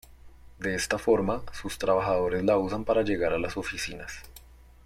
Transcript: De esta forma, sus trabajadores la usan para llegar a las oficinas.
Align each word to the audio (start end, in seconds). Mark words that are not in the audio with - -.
De 0.57 0.73
esta 0.73 0.97
forma, 0.97 1.43
sus 1.53 1.77
trabajadores 1.77 2.43
la 2.43 2.57
usan 2.57 2.85
para 2.85 3.03
llegar 3.03 3.33
a 3.33 3.37
las 3.37 3.55
oficinas. 3.55 4.23